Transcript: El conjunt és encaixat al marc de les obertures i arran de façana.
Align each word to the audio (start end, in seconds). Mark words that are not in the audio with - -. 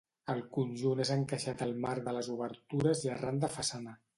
El 0.33 0.39
conjunt 0.55 1.03
és 1.03 1.11
encaixat 1.17 1.63
al 1.67 1.75
marc 1.85 2.07
de 2.09 2.17
les 2.17 2.31
obertures 2.37 3.07
i 3.07 3.13
arran 3.19 3.43
de 3.45 3.55
façana. 3.59 3.99